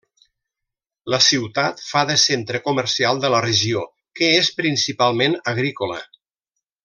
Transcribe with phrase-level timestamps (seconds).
[1.13, 3.83] La ciutat fa de centre comercial de la regió,
[4.21, 6.01] que és principalment agrícola.